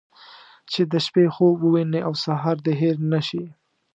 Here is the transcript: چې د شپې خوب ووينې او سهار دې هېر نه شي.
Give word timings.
چې 0.71 0.81
د 0.91 0.93
شپې 1.05 1.25
خوب 1.33 1.55
ووينې 1.61 1.99
او 2.07 2.13
سهار 2.25 2.57
دې 2.65 2.73
هېر 2.81 2.95
نه 3.11 3.19
شي. 3.27 3.43